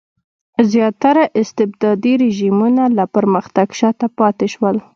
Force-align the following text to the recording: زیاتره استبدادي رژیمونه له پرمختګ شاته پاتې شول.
زیاتره 0.71 1.23
استبدادي 1.41 2.13
رژیمونه 2.23 2.83
له 2.97 3.05
پرمختګ 3.15 3.67
شاته 3.79 4.07
پاتې 4.19 4.47
شول. 4.53 4.75